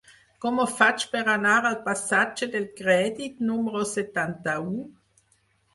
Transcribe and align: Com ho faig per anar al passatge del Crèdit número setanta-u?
Com 0.43 0.61
ho 0.61 0.63
faig 0.77 1.03
per 1.11 1.21
anar 1.33 1.59
al 1.71 1.77
passatge 1.89 2.49
del 2.57 2.67
Crèdit 2.81 3.47
número 3.53 3.87
setanta-u? 3.95 4.79